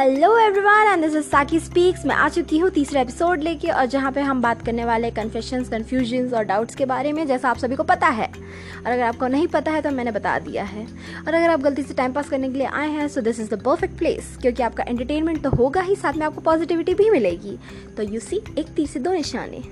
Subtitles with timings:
[0.00, 3.86] Hello everyone and this is Saki speaks मैं आ चुकी हूँ तीसरा एपिसोड लेके, और
[3.86, 7.56] जहाँ पे हम बात करने वाले कन्फेशंस कन्फ्यूजन्स और डाउट्स के बारे में, जैसा आप
[7.56, 10.86] सभी को पता है। और अगर आपको नहीं पता है तो मैंने बता दिया है।
[11.18, 13.54] और अगर आप गलती से टाइम पास करने के लिए आए हैं so this is
[13.54, 17.56] the perfect place क्योंकि आपका एंटरटेनमेंट तो होगा ही, साथ में आपको पॉजिटिविटी भी मिलेगी।
[17.96, 19.62] तो यू सी एक तीर से दो निशाने।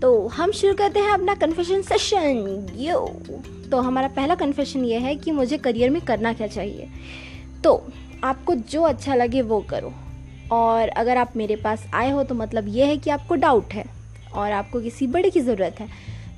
[0.00, 3.06] तो हम शुरू करते हैं अपना कन्फेशन सेशन यो
[3.70, 6.88] तो हमारा पहला कन्फेशन ये है कि मुझे करियर में करना क्या चाहिए।
[7.64, 7.82] तो
[8.24, 9.92] आपको जो अच्छा लगे वो करो।
[10.52, 13.84] और अगर आप मेरे पास आए हो तो मतलब ये है कि आपको डाउट है
[14.34, 15.88] और आपको किसी बड़े की ज़रूरत है।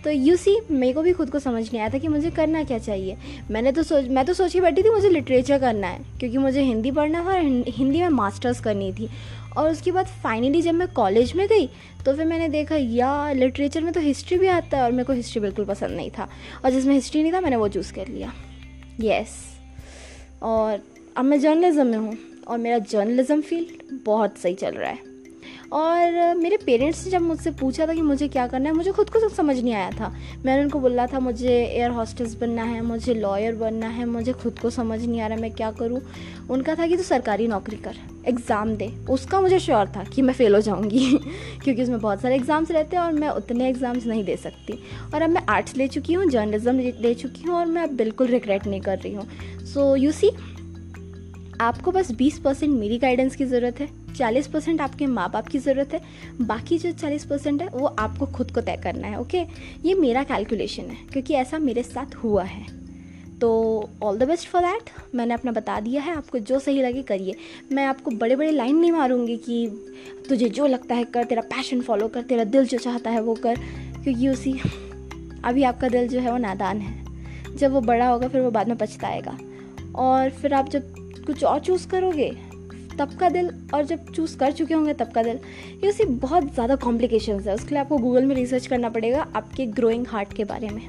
[0.04, 2.62] तो यू सी मेरे को भी खुद को समझ नहीं आया था कि मुझे करना
[2.64, 3.16] क्या चाहिए।
[3.50, 6.62] मैंने तो सोच, मैं तो सोच के बैठी थी मुझे लिटरेचर करना है, क्योंकि मुझे
[6.62, 9.08] हिंदी पढ़ना था और हिंदी में मास्टर्स करनी थी।
[9.56, 11.66] और उसके बाद फाइनली जब मैं कॉलेज में गई
[12.04, 15.12] तो फिर मैंने देखा या लिटरेचर में तो हिस्ट्री भी आता है और मेरे को
[15.12, 16.28] हिस्ट्री बिल्कुल पसंद नहीं था।
[16.64, 18.32] और जिसमें हिस्ट्री नहीं था, मैंने वो चूज़ कर लिया।
[19.00, 20.42] Yes yes.
[20.42, 20.82] और
[21.16, 22.16] अब मैं जर्नलिज्म में हूँ
[22.48, 24.98] और मेरा जर्नलिज्म फ़ील्ड बहुत सही चल रहा है।
[25.72, 29.10] और मेरे पेरेंट्स ने जब मुझसे पूछा था कि मुझे क्या करना है, मुझे खुद
[29.10, 30.14] को समझ नहीं आया था।
[30.46, 34.58] मैंने उनको बोला था, मुझे एयर हॉस्टेस बनना है, मुझे लॉयर बनना है, मुझे खुद
[34.58, 36.00] को समझ नहीं आ रहा मैं क्या करूँ?
[36.50, 37.96] उनका था कि, तू तो सरकारी नौकरी कर
[38.26, 41.18] एग्ज़ाम दे। उसका मुझे श्योर था कि मैं फ़ेल हो जाऊँगी,
[41.64, 44.78] क्योंकि उसमें बहुत सारे एग्ज़ाम्स रहते हैं और मैं उतने एग्ज़ाम्स नहीं दे सकती।
[45.14, 48.26] और अब मैं आर्ट्स ले चुकी हूँ जर्नलिज्म ले चुकी हूँ और मैं अब बिल्कुल
[48.26, 49.28] रिग्रेट नहीं कर रही हूँ।
[49.64, 50.30] सो यू सी
[51.60, 55.58] आपको बस 20 परसेंट मेरी गाइडेंस की ज़रूरत है 40 परसेंट आपके माँ बाप की
[55.58, 56.00] ज़रूरत है,
[56.40, 59.42] बाकी जो 40 परसेंट है, वो आपको खुद को तय करना है ओके
[59.84, 62.66] ये मेरा कैलकुलेशन है, क्योंकि ऐसा मेरे साथ हुआ है।
[63.40, 67.02] तो all the best for that मैंने अपना बता दिया है, आपको जो सही लगे
[67.02, 67.34] करिए।
[67.72, 69.66] मैं आपको बड़े बड़े लाइन नहीं मारूँगी कि
[70.28, 73.34] तुझे जो लगता है कर, तेरा पैशन फॉलो कर, तेरा दिल जो चाहता है वो
[73.34, 73.54] कर,
[74.04, 74.60] क्योंकि उसी,
[75.44, 78.68] अभी आपका दिल जो है वो नादान है। जब वो बड़ा होगा, फिर वो बाद
[78.68, 79.38] में पछताएगा।
[79.94, 82.30] और फिर आप जब कुछ और चूज़ करोगे?
[82.98, 85.38] तब का दिल और जब चूज़ कर चुके होंगे, तब का दिल।
[85.84, 89.66] ये उसी बहुत ज़्यादा कॉम्प्लिकेशन है। उसके लिए आपको गूगल में रिसर्च करना पड़ेगा आपके
[89.66, 90.88] ग्रोइंग हार्ट के बारे में।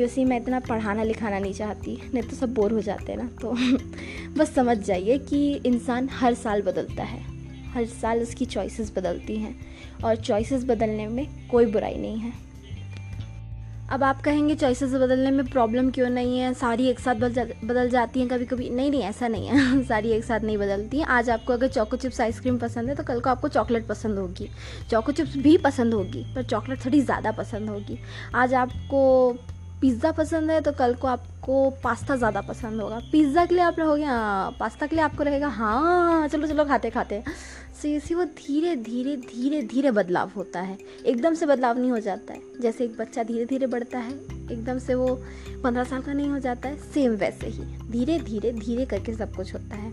[0.00, 3.28] यूसी मैं इतना पढ़ाना लिखाना नहीं चाहती, नहीं तो सब बोर हो जाते हैं ना
[3.42, 3.56] तो
[4.38, 7.22] बस समझ जाइए कि इंसान हर साल बदलता है।
[7.72, 9.54] हर साल उसकी चॉइसेस बदलती हैं
[10.04, 12.32] और चॉइसेस बदलने में कोई बुराई नहीं है।
[13.84, 16.52] अब आप कहेंगे, चॉइसेस बदलने में प्रॉब्लम क्यों नहीं है?
[16.54, 20.10] सारी एक साथ बदल बदल जाती हैं कभी कभी नहीं नहीं, ऐसा नहीं है। सारी
[20.10, 23.20] एक साथ नहीं बदलती हैं। आज आपको अगर चॉको चिप्स आइसक्रीम पसंद है तो कल
[23.20, 24.48] को आपको चॉकलेट पसंद होगी।
[24.90, 27.98] चॉको चिप्स भी पसंद होगी, पर चॉकलेट थोड़ी ज़्यादा पसंद होगी।
[28.34, 29.36] आज आपको
[29.84, 33.78] पिज़्ज़ा पसंद है तो कल को आपको पास्ता ज़्यादा पसंद होगा। पिज़्ज़ा के लिए आप
[33.78, 37.22] रहोगे हाँ पास्ता के लिए आपको रहेगा हाँ चलो चलो, खाते खाते।
[37.74, 41.98] सो इसी वो धीरे धीरे धीरे धीरे बदलाव होता है। एकदम से बदलाव नहीं हो
[41.98, 44.12] जाता है। जैसे एक बच्चा धीरे धीरे बढ़ता है,
[44.52, 45.08] एकदम से वो
[45.64, 49.34] पंद्रह साल का नहीं हो जाता है सेम वैसे ही। धीरे धीरे धीरे करके सब
[49.36, 49.92] कुछ होता है।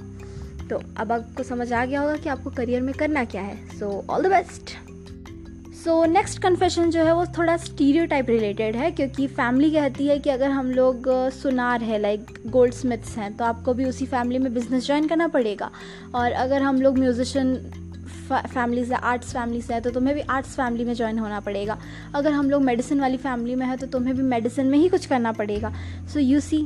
[0.67, 3.91] तो अब आपको समझ आ गया होगा कि आपको करियर में करना क्या है। So
[4.09, 4.75] all the best
[5.83, 10.17] so next confession जो है वो थोड़ा स्टीरियो टाइप रिलेटेड है, क्योंकि फैमिली कहती है
[10.19, 14.39] कि अगर हम लोग सुनार है लाइक गोल्ड स्मिथ्स हैं तो आपको भी उसी फैमिली
[14.39, 15.69] में बिज़नेस ज्वाइन करना पड़ेगा।
[16.15, 17.55] और अगर हम लोग म्यूजिशियन
[18.31, 21.77] फैमिली से आर्ट्स फैमिली से है तो तुम्हें भी आर्ट्स फैमिली में ज्वाइन होना पड़ेगा।
[22.15, 25.05] अगर हम लोग मेडिसिन वाली फैमिली में है तो तुम्हें भी मेडिसिन में ही कुछ
[25.05, 25.73] करना पड़ेगा।
[26.13, 26.61] सो यू सी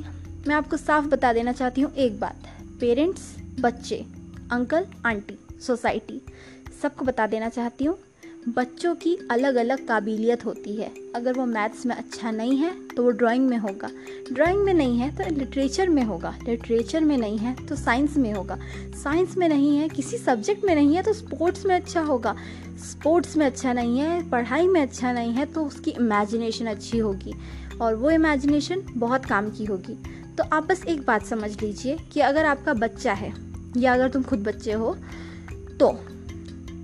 [0.48, 2.50] मैं आपको साफ़ बता देना चाहती हूँ एक बात।
[2.82, 4.04] पेरेंट्स बच्चे
[4.52, 5.38] अंकल आंटी
[5.68, 6.22] सोसाइटी
[6.82, 7.98] सबको बता देना चाहती हूँ।
[8.48, 13.04] बच्चों की अलग अलग काबिलियत होती है। अगर वो मैथ्स में अच्छा नहीं है तो
[13.04, 13.90] वो ड्राइंग में होगा।
[14.32, 18.32] ड्राइंग में नहीं है तो लिटरेचर में होगा। लिटरेचर में नहीं है तो साइंस में
[18.34, 18.58] होगा।
[18.96, 22.36] साइंस में नहीं है, किसी सब्जेक्ट में नहीं है तो स्पोर्ट्स में अच्छा होगा।
[22.84, 27.34] स्पोर्ट्स में अच्छा नहीं है, पढ़ाई में अच्छा नहीं है तो उसकी इमेजिनेशन अच्छी होगी।
[27.82, 29.98] और वो इमेजिनेशन बहुत काम की होगी।
[30.38, 33.34] तो आप बस एक बात समझ लीजिए कि अगर आपका बच्चा है,
[33.78, 34.98] या अगर तुम खुद बच्चे हो
[35.80, 35.98] तो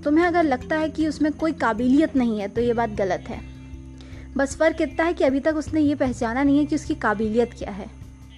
[0.04, 3.40] तुम्हें अगर लगता है कि उसमें कोई काबिलियत नहीं है तो ये बात गलत है।
[4.36, 7.50] बस फ़र्क इतना है कि अभी तक उसने ये पहचाना नहीं है कि उसकी काबिलियत
[7.58, 7.86] क्या है।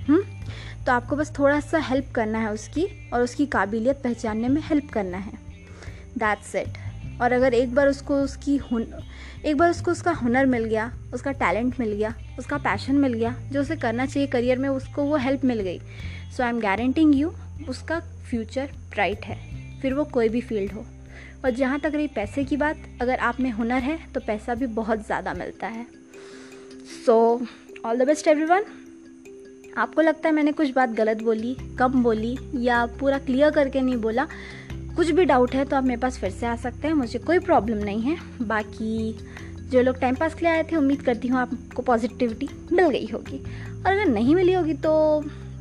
[0.08, 0.22] हुँ?
[0.22, 0.84] हम्म?
[0.84, 4.90] तो आपको बस थोड़ा सा हेल्प करना है उसकी, और उसकी काबिलियत पहचानने में हेल्प
[4.90, 5.32] करना है।
[6.18, 6.68] दैट्स इट
[7.22, 8.86] और अगर एक बार उसको उसकी हुन,
[9.44, 13.34] एक बार उसको उसका हुनर मिल गया, उसका टैलेंट मिल गया, उसका पैशन मिल गया,
[13.52, 15.78] जो उसे करना चाहिए करियर में, उसको वो हेल्प मिल गई।
[16.36, 17.32] So I am guaranteeing you
[17.68, 19.38] उसका फ्यूचर ब्राइट है।
[19.80, 20.86] फिर वो कोई भी फ़ील्ड हो।
[21.44, 24.66] और जहाँ तक रही पैसे की बात, अगर आप में हुनर है तो पैसा भी
[24.74, 25.86] बहुत ज़्यादा मिलता है।
[27.06, 27.16] So
[27.86, 28.64] all the best everyone
[29.76, 33.96] आपको लगता है मैंने कुछ बात गलत बोली, कम बोली, या पूरा क्लियर करके नहीं
[33.96, 34.26] बोला?
[34.96, 37.38] कुछ भी डाउट है तो आप मेरे पास फिर से आ सकते हैं, मुझे कोई
[37.40, 39.12] प्रॉब्लम नहीं है। बाकी,
[39.70, 43.06] जो लोग टाइम पास के लिए आए थे, उम्मीद करती हूँ आपको पॉजिटिविटी मिल गई
[43.06, 44.92] होगी। और अगर नहीं मिली होगी तो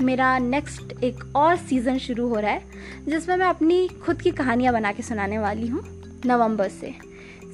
[0.02, 2.62] मेरा नेक्स्ट एक और सीज़न शुरू हो रहा है
[3.10, 5.84] जिसमें मैं अपनी खुद की कहानियाँ बना के सुनाने वाली हूँ
[6.26, 6.94] नवंबर से।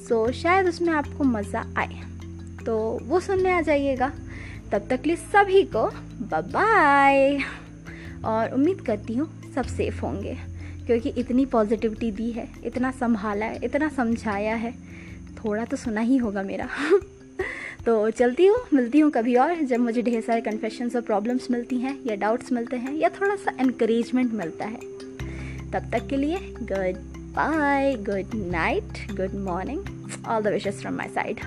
[0.08, 2.00] सो so, शायद उसमें आपको मज़ा आए।
[2.66, 4.12] तो वो सुनने आ जाइएगा।
[4.72, 5.90] तब तक लिए सभी को
[6.32, 7.38] बाय
[8.24, 10.36] और उम्मीद करती हूँ सब सेफ़ होंगे
[10.86, 14.72] क्योंकि इतनी पॉजिटिविटी दी है इतना संभाला है इतना समझाया है।
[15.44, 16.68] थोड़ा तो सुना ही होगा मेरा।
[17.86, 21.76] तो चलती हूँ, मिलती हूँ कभी और, जब मुझे ढेर सारे कन्फेशंस और प्रॉब्लम्स मिलती
[21.76, 24.80] हैं, या डाउट्स मिलते हैं, या थोड़ा सा इनक्रेजमेंट मिलता है।
[25.70, 26.38] तब तक के लिए
[27.34, 29.84] goodbye good night good morning
[30.26, 31.40] all the wishes from my side